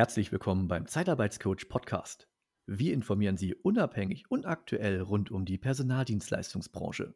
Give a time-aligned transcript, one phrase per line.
[0.00, 2.26] Herzlich willkommen beim Zeitarbeitscoach Podcast.
[2.64, 7.14] Wir informieren Sie unabhängig und aktuell rund um die Personaldienstleistungsbranche.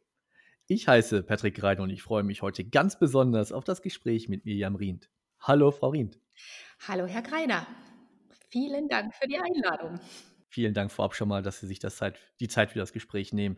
[0.67, 4.45] Ich heiße Patrick Rein und ich freue mich heute ganz besonders auf das Gespräch mit
[4.45, 5.09] Mirjam Rient.
[5.39, 6.19] Hallo, Frau Rient.
[6.87, 7.65] Hallo, Herr Greiner.
[8.49, 9.99] Vielen Dank für die Einladung.
[10.49, 13.57] Vielen Dank vorab schon mal, dass Sie sich Zeit, die Zeit für das Gespräch nehmen.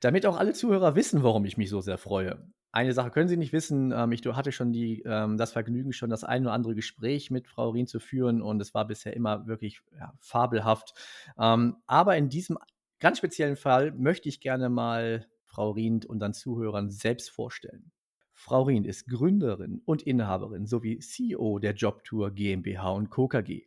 [0.00, 2.46] Damit auch alle Zuhörer wissen, warum ich mich so sehr freue.
[2.72, 3.92] Eine Sache können Sie nicht wissen.
[3.92, 7.48] Ähm, ich hatte schon die, ähm, das Vergnügen, schon das ein oder andere Gespräch mit
[7.48, 10.94] Frau Rien zu führen und es war bisher immer wirklich ja, fabelhaft.
[11.38, 12.58] Ähm, aber in diesem
[13.00, 17.90] ganz speziellen Fall möchte ich gerne mal Frau Rien und dann Zuhörern selbst vorstellen.
[18.32, 23.26] Frau Rien ist Gründerin und Inhaberin sowie CEO der Jobtour GmbH und Co.
[23.26, 23.66] KG.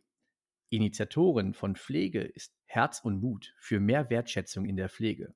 [0.70, 5.34] Initiatorin von Pflege ist Herz und Mut für mehr Wertschätzung in der Pflege.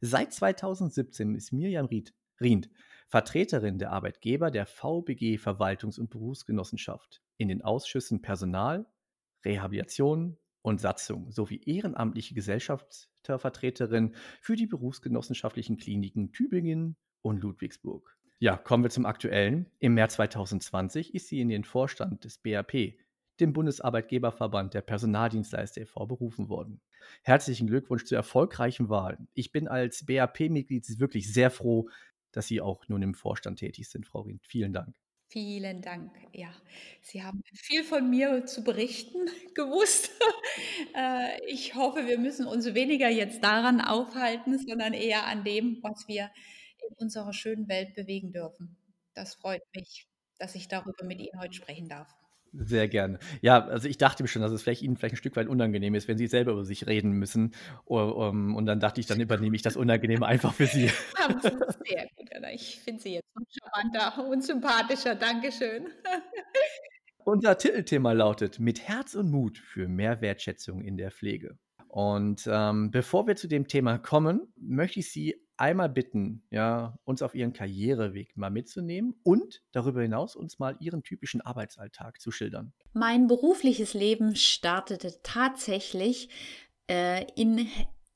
[0.00, 2.70] Seit 2017 ist Mirjam Ried, Rient
[3.12, 8.86] Vertreterin der Arbeitgeber der VBG Verwaltungs- und Berufsgenossenschaft in den Ausschüssen Personal,
[9.44, 18.16] Rehabilitation und Satzung sowie ehrenamtliche Gesellschaftervertreterin für die berufsgenossenschaftlichen Kliniken Tübingen und Ludwigsburg.
[18.38, 19.70] Ja, kommen wir zum Aktuellen.
[19.78, 22.94] Im März 2020 ist sie in den Vorstand des BAP,
[23.40, 26.80] dem Bundesarbeitgeberverband der Personaldienstleister e.V., berufen worden.
[27.22, 29.18] Herzlichen Glückwunsch zur erfolgreichen Wahl.
[29.34, 31.88] Ich bin als BAP-Mitglied wirklich sehr froh,
[32.32, 34.46] dass Sie auch nun im Vorstand tätig sind, Frau Rient.
[34.46, 34.94] Vielen Dank.
[35.32, 36.12] Vielen Dank.
[36.34, 36.52] Ja,
[37.00, 39.18] Sie haben viel von mir zu berichten
[39.54, 40.10] gewusst.
[40.94, 46.06] Äh, ich hoffe, wir müssen uns weniger jetzt daran aufhalten, sondern eher an dem, was
[46.06, 46.30] wir
[46.86, 48.76] in unserer schönen Welt bewegen dürfen.
[49.14, 50.06] Das freut mich,
[50.38, 52.14] dass ich darüber mit Ihnen heute sprechen darf.
[52.54, 53.18] Sehr gerne.
[53.40, 55.94] Ja, also ich dachte mir schon, dass es vielleicht Ihnen vielleicht ein Stück weit unangenehm
[55.94, 57.54] ist, wenn Sie selber über sich reden müssen.
[57.86, 60.88] Und dann dachte ich, dann übernehme ich das Unangenehme einfach für Sie.
[61.40, 62.21] sehr gut,
[62.52, 65.14] Ich finde Sie jetzt charmanter und sympathischer.
[65.14, 65.88] Dankeschön.
[67.24, 71.58] Unser Titelthema lautet Mit Herz und Mut für mehr Wertschätzung in der Pflege.
[71.88, 77.22] Und ähm, bevor wir zu dem Thema kommen, möchte ich Sie einmal bitten, ja, uns
[77.22, 82.72] auf Ihren Karriereweg mal mitzunehmen und darüber hinaus uns mal Ihren typischen Arbeitsalltag zu schildern.
[82.94, 86.30] Mein berufliches Leben startete tatsächlich
[86.90, 87.68] äh, in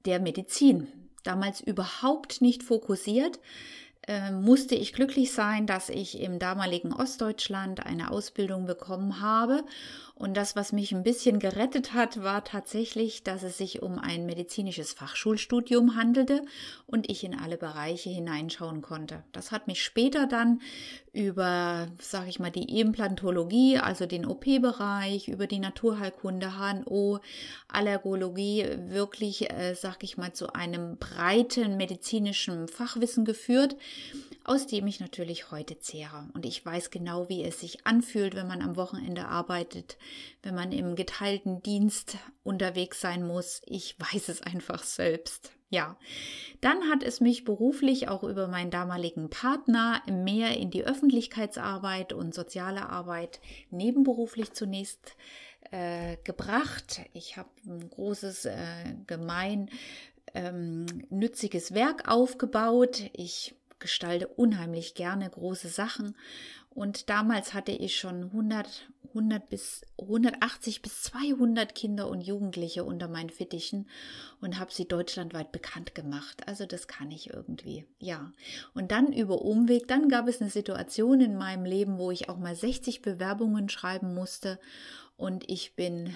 [0.06, 0.88] der Medizin.
[1.22, 3.41] Damals überhaupt nicht fokussiert.
[4.08, 9.64] Äh, musste ich glücklich sein, dass ich im damaligen Ostdeutschland eine Ausbildung bekommen habe
[10.18, 14.24] und das, was mich ein bisschen gerettet hat, war tatsächlich, dass es sich um ein
[14.24, 16.40] medizinisches Fachschulstudium handelte
[16.86, 19.24] und ich in alle Bereiche hineinschauen konnte.
[19.32, 20.62] Das hat mich später dann
[21.12, 27.20] über, sage ich mal, die Implantologie, also den OP-Bereich, über die Naturheilkunde, HNO,
[27.68, 33.76] Allergologie wirklich, äh, sage ich mal, zu einem breiten medizinischen Fachwissen geführt
[34.44, 36.28] aus dem ich natürlich heute zehre.
[36.32, 39.98] Und ich weiß genau, wie es sich anfühlt, wenn man am Wochenende arbeitet,
[40.42, 43.60] wenn man im geteilten Dienst unterwegs sein muss.
[43.66, 45.50] Ich weiß es einfach selbst.
[45.68, 45.98] Ja,
[46.60, 52.34] dann hat es mich beruflich auch über meinen damaligen Partner mehr in die Öffentlichkeitsarbeit und
[52.34, 53.40] soziale Arbeit
[53.70, 55.16] nebenberuflich zunächst
[55.72, 57.00] äh, gebracht.
[57.14, 58.54] Ich habe ein großes äh,
[59.08, 59.68] gemein
[60.34, 63.10] ähm, nütziges Werk aufgebaut.
[63.12, 66.16] Ich gestalte unheimlich gerne große Sachen
[66.76, 73.09] und damals hatte ich schon 100, 100 bis 180 bis 200 Kinder und Jugendliche unter
[73.09, 73.88] meinen Fittichen
[74.42, 76.47] und habe sie deutschlandweit bekannt gemacht.
[76.47, 78.31] Also das kann ich irgendwie, ja.
[78.75, 82.36] Und dann über Umweg, dann gab es eine Situation in meinem Leben, wo ich auch
[82.36, 84.60] mal 60 Bewerbungen schreiben musste
[85.16, 86.15] und ich bin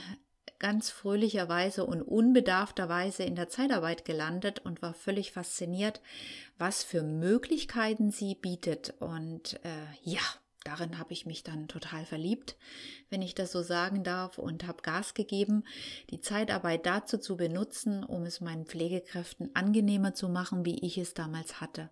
[0.61, 6.01] ganz fröhlicherweise und unbedarfterweise in der Zeitarbeit gelandet und war völlig fasziniert,
[6.59, 8.95] was für Möglichkeiten sie bietet.
[9.01, 10.21] Und äh, ja,
[10.63, 12.57] darin habe ich mich dann total verliebt,
[13.09, 15.65] wenn ich das so sagen darf, und habe Gas gegeben,
[16.11, 21.15] die Zeitarbeit dazu zu benutzen, um es meinen Pflegekräften angenehmer zu machen, wie ich es
[21.15, 21.91] damals hatte.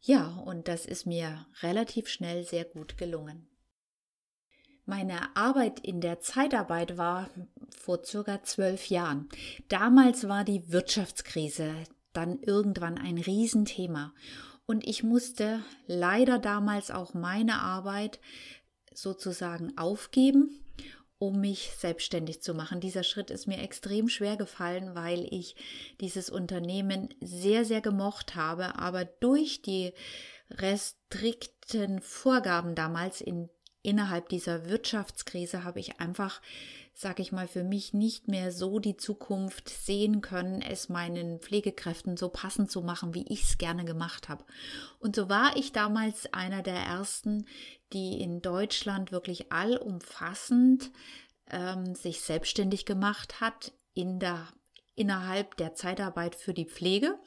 [0.00, 3.46] Ja, und das ist mir relativ schnell sehr gut gelungen.
[4.84, 7.30] Meine Arbeit in der Zeitarbeit war
[7.70, 9.28] vor circa zwölf Jahren.
[9.68, 11.72] Damals war die Wirtschaftskrise
[12.12, 14.12] dann irgendwann ein Riesenthema.
[14.66, 18.20] Und ich musste leider damals auch meine Arbeit
[18.92, 20.64] sozusagen aufgeben,
[21.18, 22.80] um mich selbstständig zu machen.
[22.80, 25.54] Dieser Schritt ist mir extrem schwer gefallen, weil ich
[26.00, 29.92] dieses Unternehmen sehr, sehr gemocht habe, aber durch die
[30.50, 33.48] restrikten Vorgaben damals in
[33.82, 36.40] innerhalb dieser Wirtschaftskrise habe ich einfach,
[36.94, 42.16] sage ich mal, für mich nicht mehr so die Zukunft sehen können, es meinen Pflegekräften
[42.16, 44.44] so passend zu machen, wie ich es gerne gemacht habe.
[45.00, 47.46] Und so war ich damals einer der ersten,
[47.92, 50.90] die in Deutschland wirklich allumfassend
[51.50, 54.46] ähm, sich selbstständig gemacht hat in der,
[54.94, 57.18] innerhalb der Zeitarbeit für die Pflege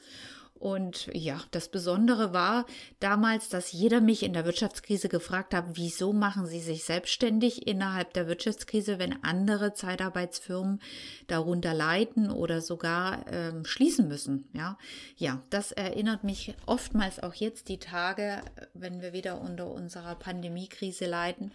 [0.57, 2.65] und ja, das Besondere war
[2.99, 8.13] damals, dass jeder mich in der Wirtschaftskrise gefragt hat, wieso machen Sie sich selbstständig innerhalb
[8.13, 10.81] der Wirtschaftskrise, wenn andere Zeitarbeitsfirmen
[11.27, 14.47] darunter leiden oder sogar ähm, schließen müssen.
[14.53, 14.77] Ja,
[15.17, 18.41] ja, das erinnert mich oftmals auch jetzt die Tage,
[18.73, 21.51] wenn wir wieder unter unserer Pandemiekrise leiden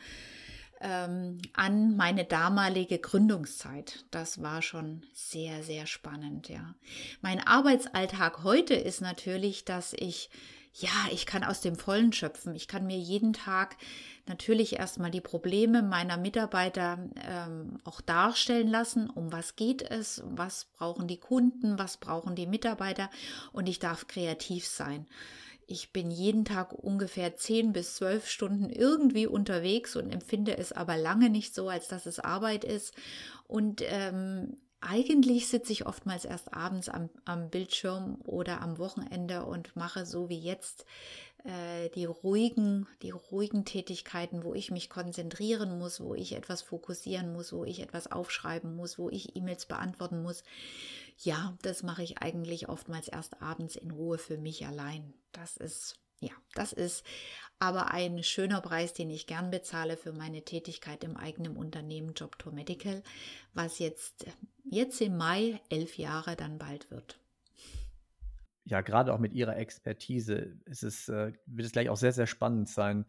[0.80, 4.04] ähm, an meine damalige Gründungszeit.
[4.10, 6.74] Das war schon sehr, sehr spannend, ja.
[7.20, 10.30] Mein Arbeitsalltag heute ist natürlich, dass ich
[10.72, 12.54] ja, ich kann aus dem Vollen schöpfen.
[12.54, 13.76] Ich kann mir jeden Tag
[14.26, 19.10] natürlich erstmal die Probleme meiner Mitarbeiter ähm, auch darstellen lassen.
[19.10, 20.22] Um was geht es?
[20.24, 21.78] Was brauchen die Kunden?
[21.78, 23.10] Was brauchen die Mitarbeiter?
[23.52, 25.06] Und ich darf kreativ sein
[25.70, 30.96] ich bin jeden Tag ungefähr 10 bis 12 Stunden irgendwie unterwegs und empfinde es aber
[30.96, 32.92] lange nicht so, als dass es Arbeit ist.
[33.46, 39.76] Und ähm, eigentlich sitze ich oftmals erst abends am, am, Bildschirm oder am Wochenende und
[39.76, 40.86] mache so wie jetzt
[41.44, 47.52] die ruhigen, die ruhigen Tätigkeiten, wo ich mich konzentrieren muss, wo ich etwas fokussieren muss,
[47.52, 50.44] wo ich etwas aufschreiben muss, wo ich E-Mails beantworten muss.
[51.16, 55.14] Ja, das mache ich eigentlich oftmals erst abends in Ruhe für mich allein.
[55.32, 57.04] Das ist, ja, das ist
[57.58, 62.52] aber ein schöner Preis, den ich gern bezahle für meine Tätigkeit im eigenen Unternehmen Jobtour
[62.52, 63.02] Medical,
[63.54, 64.26] was jetzt,
[64.64, 67.20] jetzt im Mai elf Jahre dann bald wird
[68.70, 72.26] ja, gerade auch mit Ihrer Expertise ist es, äh, wird es gleich auch sehr, sehr
[72.26, 73.04] spannend sein,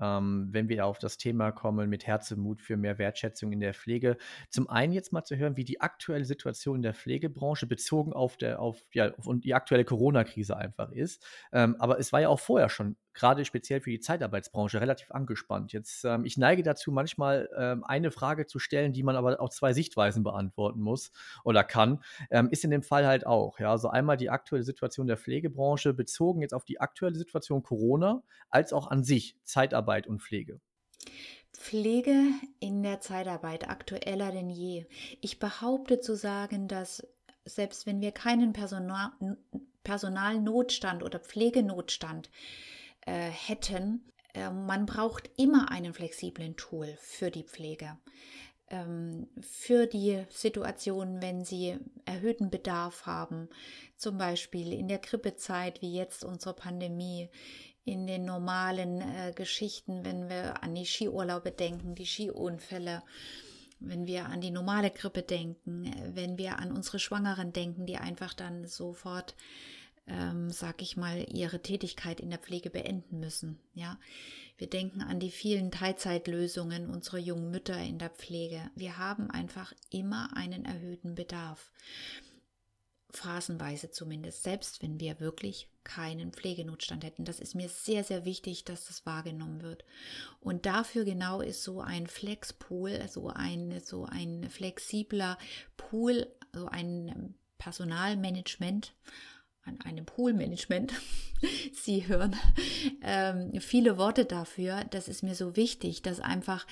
[0.00, 4.16] ähm, wenn wir auf das Thema kommen mit Herzemut für mehr Wertschätzung in der Pflege.
[4.48, 8.36] Zum einen jetzt mal zu hören, wie die aktuelle Situation in der Pflegebranche bezogen auf,
[8.36, 11.24] der, auf, ja, auf die aktuelle Corona-Krise einfach ist.
[11.52, 15.72] Ähm, aber es war ja auch vorher schon gerade speziell für die Zeitarbeitsbranche relativ angespannt.
[15.72, 19.50] Jetzt, ähm, ich neige dazu, manchmal ähm, eine Frage zu stellen, die man aber auch
[19.50, 21.12] zwei Sichtweisen beantworten muss
[21.44, 22.02] oder kann.
[22.30, 23.58] Ähm, ist in dem Fall halt auch.
[23.58, 28.22] Ja, also einmal die aktuelle Situation der Pflegebranche bezogen jetzt auf die aktuelle Situation Corona,
[28.50, 30.60] als auch an sich Zeitarbeit und Pflege.
[31.52, 32.24] Pflege
[32.60, 34.86] in der Zeitarbeit aktueller denn je.
[35.20, 37.06] Ich behaupte zu sagen, dass
[37.44, 39.12] selbst wenn wir keinen Personal,
[39.82, 42.30] Personalnotstand oder Pflegenotstand
[43.06, 44.12] äh, hätten.
[44.34, 47.98] Äh, man braucht immer einen flexiblen Tool für die Pflege.
[48.68, 53.48] Ähm, für die Situation, wenn sie erhöhten Bedarf haben,
[53.96, 57.28] zum Beispiel in der Grippezeit, wie jetzt unsere Pandemie,
[57.84, 63.02] in den normalen äh, Geschichten, wenn wir an die Skiurlaube denken, die Skiunfälle,
[63.78, 67.98] wenn wir an die normale Grippe denken, äh, wenn wir an unsere Schwangeren denken, die
[67.98, 69.34] einfach dann sofort
[70.06, 73.58] ähm, sag ich mal, ihre Tätigkeit in der Pflege beenden müssen.
[73.72, 73.98] Ja,
[74.58, 78.70] wir denken an die vielen Teilzeitlösungen unserer jungen Mütter in der Pflege.
[78.74, 81.70] Wir haben einfach immer einen erhöhten Bedarf.
[83.10, 87.24] Phasenweise zumindest, selbst wenn wir wirklich keinen Pflegenotstand hätten.
[87.24, 89.84] Das ist mir sehr, sehr wichtig, dass das wahrgenommen wird.
[90.40, 95.38] Und dafür genau ist so ein Flexpool, so ein, so ein flexibler
[95.76, 98.94] Pool, so ein Personalmanagement
[99.64, 100.92] an einem Poolmanagement.
[101.72, 102.36] Sie hören
[103.02, 104.84] ähm, viele Worte dafür.
[104.90, 106.66] Das ist mir so wichtig, dass einfach,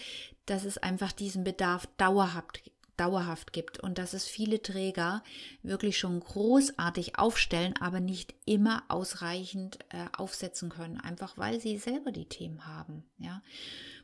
[0.46, 2.62] dass es einfach diesen Bedarf dauerhaft
[2.96, 5.22] dauerhaft gibt und dass es viele Träger
[5.62, 12.12] wirklich schon großartig aufstellen, aber nicht immer ausreichend äh, aufsetzen können, einfach weil sie selber
[12.12, 13.42] die Themen haben, ja.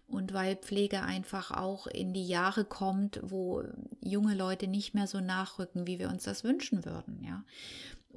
[0.06, 3.62] Und weil Pflege einfach auch in die Jahre kommt, wo
[4.00, 7.44] junge Leute nicht mehr so nachrücken, wie wir uns das wünschen würden, ja.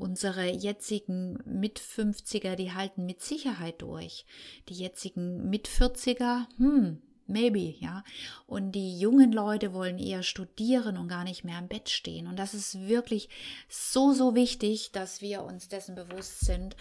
[0.01, 4.25] Unsere jetzigen Mit-50er, die halten mit Sicherheit durch.
[4.67, 8.03] Die jetzigen Mit-40er, hm, maybe, ja.
[8.47, 12.25] Und die jungen Leute wollen eher studieren und gar nicht mehr im Bett stehen.
[12.25, 13.29] Und das ist wirklich
[13.69, 16.75] so, so wichtig, dass wir uns dessen bewusst sind,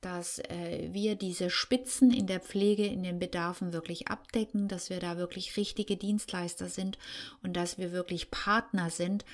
[0.00, 4.98] dass äh, wir diese Spitzen in der Pflege, in den Bedarfen wirklich abdecken, dass wir
[4.98, 6.98] da wirklich richtige Dienstleister sind
[7.44, 9.24] und dass wir wirklich Partner sind,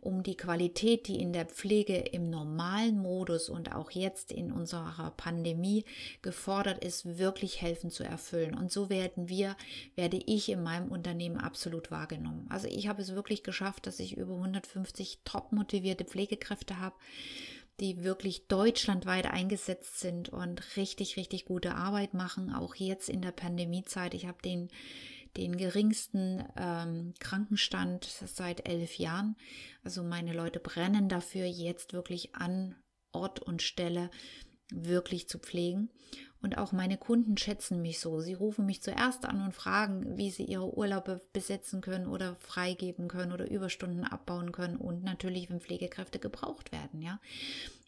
[0.00, 5.12] um die Qualität, die in der Pflege im normalen Modus und auch jetzt in unserer
[5.16, 5.84] Pandemie
[6.22, 8.54] gefordert ist, wirklich helfen zu erfüllen.
[8.54, 9.56] Und so werden wir,
[9.94, 12.46] werde ich in meinem Unternehmen absolut wahrgenommen.
[12.48, 16.96] Also ich habe es wirklich geschafft, dass ich über 150 top motivierte Pflegekräfte habe
[17.80, 23.32] die wirklich deutschlandweit eingesetzt sind und richtig, richtig gute Arbeit machen, auch jetzt in der
[23.32, 24.12] Pandemiezeit.
[24.12, 24.68] Ich habe den,
[25.36, 29.36] den geringsten ähm, Krankenstand seit elf Jahren.
[29.84, 32.74] Also meine Leute brennen dafür, jetzt wirklich an
[33.12, 34.10] Ort und Stelle
[34.72, 35.90] wirklich zu pflegen.
[36.42, 38.20] Und auch meine Kunden schätzen mich so.
[38.20, 43.08] Sie rufen mich zuerst an und fragen, wie sie ihre Urlaube besetzen können oder freigeben
[43.08, 47.20] können oder Überstunden abbauen können und natürlich, wenn Pflegekräfte gebraucht werden, ja.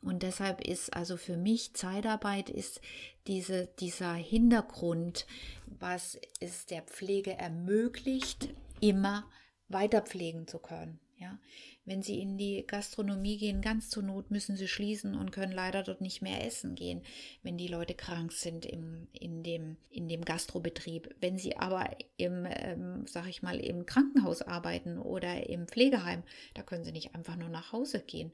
[0.03, 2.81] Und deshalb ist also für mich Zeitarbeit ist
[3.29, 5.27] diese, dieser Hintergrund,
[5.67, 8.49] was es der Pflege ermöglicht,
[8.81, 9.31] immer
[9.69, 10.99] weiter pflegen zu können.
[11.17, 11.39] Ja,
[11.85, 15.83] wenn Sie in die Gastronomie gehen, ganz zur Not müssen Sie schließen und können leider
[15.83, 17.03] dort nicht mehr essen gehen,
[17.43, 21.15] wenn die Leute krank sind im, in, dem, in dem Gastrobetrieb.
[21.21, 26.23] Wenn Sie aber im, ähm, sag ich mal, im Krankenhaus arbeiten oder im Pflegeheim,
[26.55, 28.33] da können Sie nicht einfach nur nach Hause gehen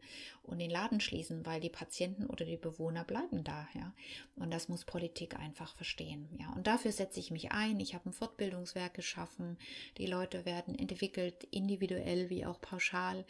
[0.49, 3.69] und den Laden schließen, weil die Patienten oder die Bewohner bleiben da.
[3.75, 3.93] Ja?
[4.37, 6.29] Und das muss Politik einfach verstehen.
[6.39, 6.53] Ja?
[6.55, 7.81] Und dafür setze ich mich ein.
[7.81, 9.59] Ich habe ein Fortbildungswerk geschaffen.
[9.99, 13.25] Die Leute werden entwickelt, individuell wie auch pauschal.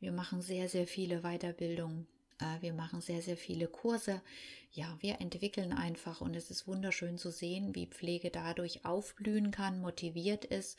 [0.00, 2.06] Wir machen sehr, sehr viele Weiterbildungen.
[2.38, 4.20] Äh, wir machen sehr, sehr viele Kurse.
[4.72, 9.80] Ja, wir entwickeln einfach und es ist wunderschön zu sehen, wie Pflege dadurch aufblühen kann,
[9.80, 10.78] motiviert ist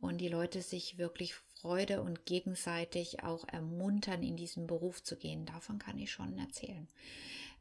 [0.00, 5.46] und die Leute sich wirklich Freude und gegenseitig auch ermuntern, in diesen Beruf zu gehen.
[5.46, 6.88] Davon kann ich schon erzählen.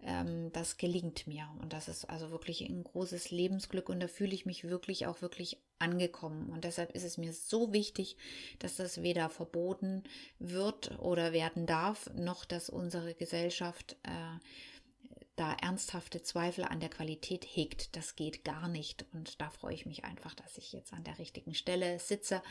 [0.04, 4.34] Ähm, das gelingt mir und das ist also wirklich ein großes Lebensglück und da fühle
[4.34, 6.50] ich mich wirklich auch wirklich angekommen.
[6.50, 8.18] Und deshalb ist es mir so wichtig,
[8.60, 10.04] dass das weder verboten
[10.40, 14.40] wird oder werden darf, noch dass unsere Gesellschaft äh,
[15.36, 17.96] da ernsthafte Zweifel an der Qualität hegt.
[17.96, 19.06] Das geht gar nicht.
[19.14, 22.44] Und da freue ich mich einfach, dass ich jetzt an der richtigen Stelle sitze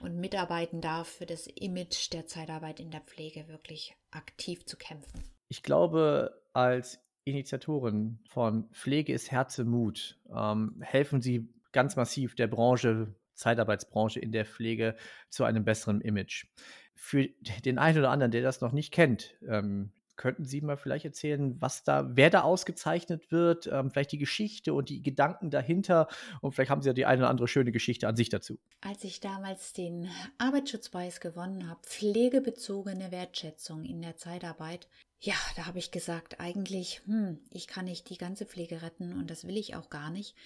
[0.00, 5.22] und mitarbeiten darf, für das Image der Zeitarbeit in der Pflege wirklich aktiv zu kämpfen.
[5.48, 12.46] Ich glaube, als Initiatorin von Pflege ist Herze Mut ähm, helfen Sie ganz massiv der
[12.46, 14.96] Branche, Zeitarbeitsbranche in der Pflege
[15.28, 16.46] zu einem besseren Image.
[16.94, 17.28] Für
[17.66, 21.60] den einen oder anderen, der das noch nicht kennt, ähm, könnten Sie mal vielleicht erzählen,
[21.60, 26.08] was da, wer da ausgezeichnet wird, ähm, vielleicht die Geschichte und die Gedanken dahinter
[26.40, 28.58] und vielleicht haben Sie ja die eine oder andere schöne Geschichte an sich dazu.
[28.80, 30.08] Als ich damals den
[30.38, 34.88] Arbeitsschutzpreis gewonnen habe, pflegebezogene Wertschätzung in der Zeitarbeit,
[35.26, 39.28] ja, da habe ich gesagt, eigentlich, hm, ich kann nicht die ganze Pflege retten und
[39.28, 40.36] das will ich auch gar nicht.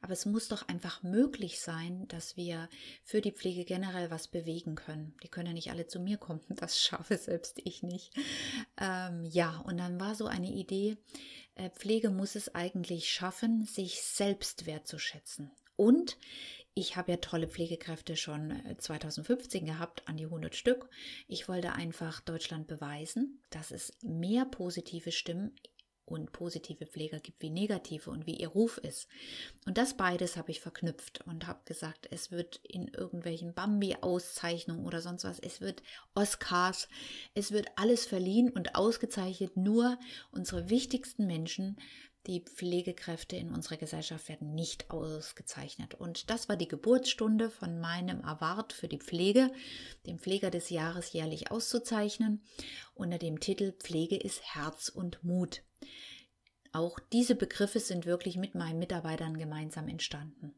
[0.00, 2.70] Aber es muss doch einfach möglich sein, dass wir
[3.04, 5.14] für die Pflege generell was bewegen können.
[5.22, 8.14] Die können ja nicht alle zu mir kommen, das schaffe selbst ich nicht.
[8.80, 10.96] Ähm, ja, und dann war so eine Idee,
[11.54, 15.50] äh, Pflege muss es eigentlich schaffen, sich selbst wertzuschätzen.
[15.76, 16.16] Und
[16.80, 20.88] ich habe ja tolle Pflegekräfte schon 2015 äh, gehabt, an die 100 Stück.
[21.28, 25.54] Ich wollte einfach Deutschland beweisen, dass es mehr positive Stimmen
[26.06, 29.06] und positive Pfleger gibt wie negative und wie ihr Ruf ist.
[29.64, 35.00] Und das beides habe ich verknüpft und habe gesagt, es wird in irgendwelchen Bambi-Auszeichnungen oder
[35.00, 35.82] sonst was, es wird
[36.14, 36.88] Oscars,
[37.34, 39.98] es wird alles verliehen und ausgezeichnet, nur
[40.32, 41.78] unsere wichtigsten Menschen
[42.26, 45.94] die Pflegekräfte in unserer Gesellschaft werden nicht ausgezeichnet.
[45.94, 49.50] Und das war die Geburtsstunde von meinem Award für die Pflege,
[50.06, 52.42] den Pfleger des Jahres jährlich auszuzeichnen,
[52.94, 55.62] unter dem Titel Pflege ist Herz und Mut.
[56.72, 60.54] Auch diese Begriffe sind wirklich mit meinen Mitarbeitern gemeinsam entstanden.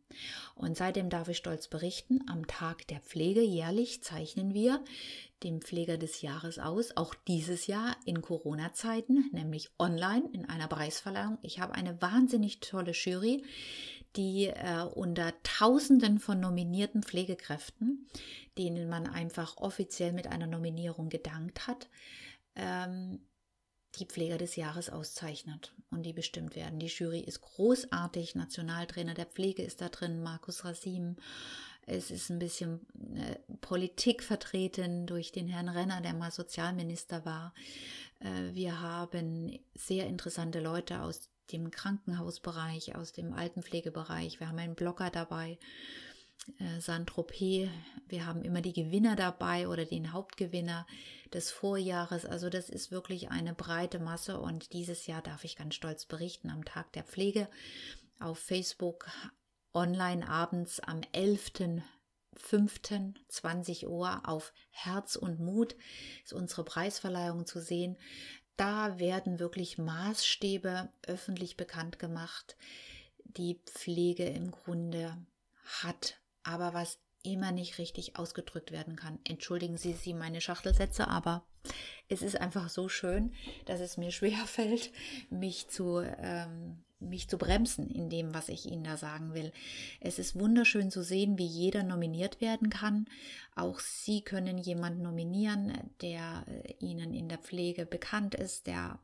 [0.54, 4.84] Und seitdem darf ich stolz berichten, am Tag der Pflege jährlich zeichnen wir
[5.42, 11.38] den Pfleger des Jahres aus, auch dieses Jahr in Corona-Zeiten, nämlich online in einer Preisverleihung.
[11.42, 13.42] Ich habe eine wahnsinnig tolle Jury,
[14.14, 18.06] die äh, unter Tausenden von nominierten Pflegekräften,
[18.58, 21.88] denen man einfach offiziell mit einer Nominierung gedankt hat,
[22.54, 23.20] ähm,
[23.96, 26.78] die Pfleger des Jahres auszeichnet und die bestimmt werden.
[26.78, 31.16] Die Jury ist großartig, Nationaltrainer der Pflege ist da drin, Markus Rasim.
[31.84, 32.80] Es ist ein bisschen
[33.16, 37.52] äh, Politik vertreten durch den Herrn Renner, der mal Sozialminister war.
[38.20, 44.40] Äh, wir haben sehr interessante Leute aus dem Krankenhausbereich, aus dem Altenpflegebereich.
[44.40, 45.58] Wir haben einen Blogger dabei
[46.58, 47.68] äh, Saint-Tropez.
[48.08, 50.86] Wir haben immer die Gewinner dabei oder den Hauptgewinner
[51.32, 52.26] des Vorjahres.
[52.26, 56.50] Also das ist wirklich eine breite Masse und dieses Jahr darf ich ganz stolz berichten
[56.50, 57.48] am Tag der Pflege
[58.20, 59.08] auf Facebook
[59.72, 61.52] online abends am 11.
[63.28, 65.76] 20 Uhr auf Herz und Mut
[66.24, 67.96] ist unsere Preisverleihung zu sehen.
[68.56, 72.56] Da werden wirklich Maßstäbe öffentlich bekannt gemacht,
[73.24, 75.16] die Pflege im Grunde
[75.82, 79.18] hat aber was immer nicht richtig ausgedrückt werden kann.
[79.24, 81.44] Entschuldigen Sie Sie meine Schachtelsätze, aber
[82.08, 83.32] es ist einfach so schön,
[83.66, 84.90] dass es mir schwer fällt,
[85.30, 89.52] mich zu, ähm, mich zu bremsen in dem, was ich Ihnen da sagen will.
[90.00, 93.06] Es ist wunderschön zu sehen, wie jeder nominiert werden kann.
[93.54, 98.98] Auch Sie können jemanden nominieren, der äh, Ihnen in der Pflege bekannt ist, der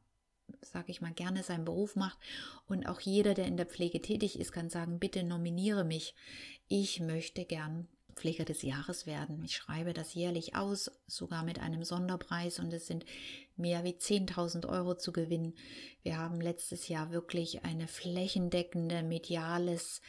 [0.62, 2.18] sage ich mal, gerne seinen Beruf macht.
[2.66, 6.14] Und auch jeder, der in der Pflege tätig ist, kann sagen, bitte nominiere mich.
[6.68, 9.42] Ich möchte gern Pfleger des Jahres werden.
[9.44, 13.04] Ich schreibe das jährlich aus, sogar mit einem Sonderpreis und es sind
[13.56, 15.54] mehr wie 10.000 Euro zu gewinnen.
[16.02, 20.02] Wir haben letztes Jahr wirklich eine flächendeckende mediales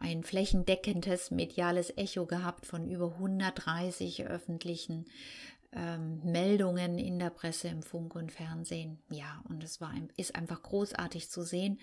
[0.00, 5.06] ein flächendeckendes mediales Echo gehabt von über 130 öffentlichen
[5.72, 8.98] ähm, Meldungen in der Presse, im Funk und Fernsehen.
[9.10, 11.78] Ja, und es war ist einfach großartig zu sehen,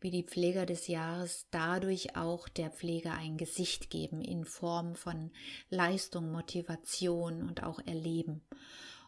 [0.00, 5.30] wie die Pfleger des Jahres dadurch auch der Pflege ein Gesicht geben in Form von
[5.70, 8.42] Leistung, Motivation und auch Erleben.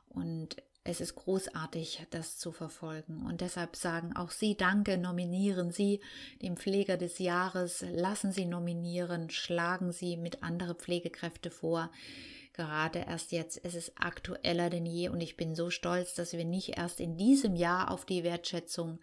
[0.09, 3.27] Und es ist großartig, das zu verfolgen.
[3.27, 6.01] Und deshalb sagen auch Sie Danke, nominieren Sie
[6.41, 11.91] den Pfleger des Jahres, lassen Sie nominieren, schlagen Sie mit andere Pflegekräfte vor,
[12.61, 13.57] gerade erst jetzt.
[13.57, 17.17] ist Es aktueller denn je und ich bin so stolz, dass wir nicht erst in
[17.17, 18.99] diesem Jahr auf die Wertschätzung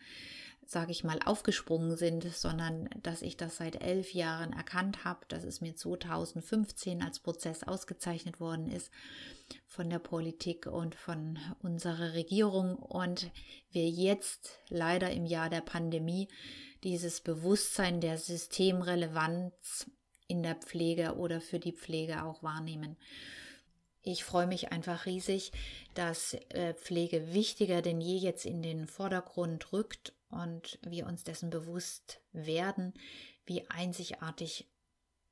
[0.69, 5.45] sage ich mal, aufgesprungen sind, sondern dass ich das seit elf Jahren erkannt habe, dass
[5.45, 8.91] es mir 2015 als Prozess ausgezeichnet worden ist
[9.65, 13.31] von der Politik und von unserer Regierung und
[13.71, 16.27] wir jetzt leider im Jahr der Pandemie
[16.83, 19.89] dieses Bewusstsein der Systemrelevanz
[20.27, 22.97] in der Pflege oder für die Pflege auch wahrnehmen.
[24.09, 25.51] Ich freue mich einfach riesig,
[25.93, 31.49] dass äh, Pflege wichtiger denn je jetzt in den Vordergrund rückt und wir uns dessen
[31.49, 32.93] bewusst werden,
[33.45, 34.65] wie einzigartig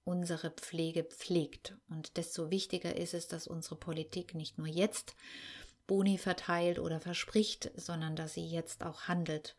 [0.03, 1.77] unsere Pflege pflegt.
[1.87, 5.15] Und desto wichtiger ist es, dass unsere Politik nicht nur jetzt
[5.87, 9.55] Boni verteilt oder verspricht, sondern dass sie jetzt auch handelt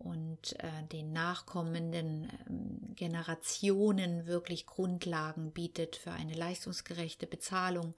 [0.00, 7.94] und äh, den nachkommenden ähm, Generationen wirklich Grundlagen bietet für eine leistungsgerechte Bezahlung,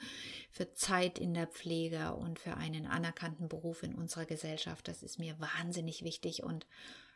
[0.50, 4.88] für Zeit in der Pflege und für einen anerkannten Beruf in unserer Gesellschaft.
[4.88, 6.66] Das ist mir wahnsinnig wichtig und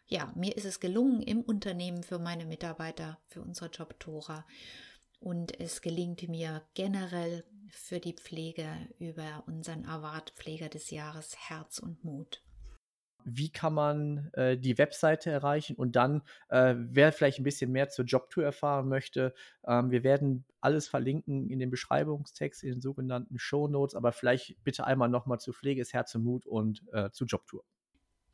[0.09, 4.47] ja, mir ist es gelungen im Unternehmen für meine Mitarbeiter, für unsere Jobtora
[5.19, 8.69] und es gelingt mir generell für die Pflege
[9.01, 12.46] über unseren Award Pfleger des Jahres Herz und Mut
[13.27, 17.89] wie kann man äh, die Webseite erreichen und dann, äh, wer vielleicht ein bisschen mehr
[17.89, 19.35] zur Jobtour erfahren möchte,
[19.67, 24.63] ähm, wir werden alles verlinken in den Beschreibungstext, in den sogenannten Show Notes, aber vielleicht
[24.63, 27.65] bitte einmal nochmal zu Pflege ist Herz und Mut und äh, zu Jobtour.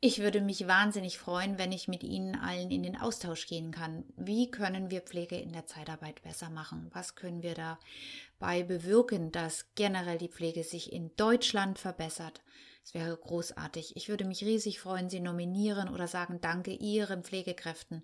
[0.05, 4.03] Ich würde mich wahnsinnig freuen, wenn ich mit Ihnen allen in den Austausch gehen kann.
[4.17, 6.91] Wie können wir Pflege in der Zeitarbeit besser machen?
[6.91, 12.41] Was können wir dabei bewirken, dass generell die Pflege sich in Deutschland verbessert?
[12.83, 13.95] Es wäre großartig.
[13.95, 18.03] Ich würde mich riesig freuen, Sie nominieren oder sagen Danke Ihren Pflegekräften,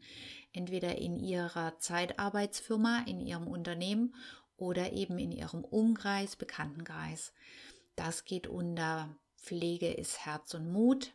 [0.54, 4.16] entweder in Ihrer Zeitarbeitsfirma, in Ihrem Unternehmen
[4.56, 7.34] oder eben in Ihrem Umkreis, Bekanntenkreis.
[7.96, 11.14] Das geht unter Pflege ist Herz und Mut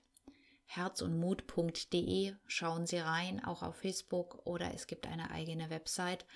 [0.66, 2.34] herzundmut.de.
[2.46, 6.26] Schauen Sie rein, auch auf Facebook oder es gibt eine eigene Website.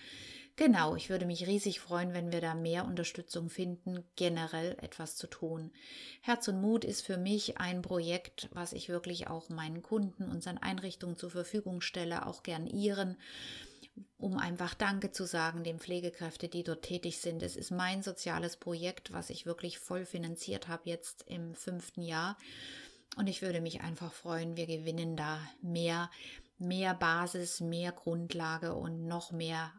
[0.59, 5.29] Genau, ich würde mich riesig freuen, wenn wir da mehr Unterstützung finden, generell etwas zu
[5.29, 5.71] tun.
[6.21, 10.59] Herz und Mut ist für mich ein Projekt, was ich wirklich auch meinen Kunden, unseren
[10.59, 13.17] Einrichtungen zur Verfügung stelle, auch gern ihren,
[14.19, 17.45] um einfach Danke zu sagen den Pflegekräften, die dort tätig sind.
[17.45, 22.37] Es ist mein soziales Projekt, was ich wirklich voll finanziert habe jetzt im fünften Jahr.
[23.17, 26.11] Und ich würde mich einfach freuen, wir gewinnen da mehr,
[26.59, 29.73] mehr Basis, mehr Grundlage und noch mehr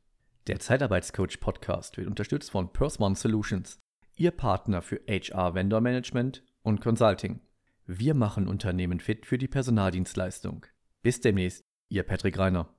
[0.48, 3.80] Der Zeitarbeitscoach Podcast wird unterstützt von Persmon Solutions,
[4.16, 7.40] Ihr Partner für HR Vendor Management und Consulting.
[7.86, 10.66] Wir machen Unternehmen fit für die Personaldienstleistung.
[11.02, 12.79] Bis demnächst, Ihr Patrick Reiner.